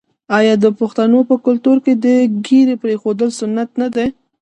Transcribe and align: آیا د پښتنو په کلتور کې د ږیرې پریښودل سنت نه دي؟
آیا 0.37 0.53
د 0.63 0.65
پښتنو 0.79 1.19
په 1.29 1.35
کلتور 1.45 1.77
کې 1.85 1.93
د 2.03 2.05
ږیرې 2.47 2.75
پریښودل 2.83 3.29
سنت 3.39 3.69
نه 3.81 3.87
دي؟ 3.95 4.07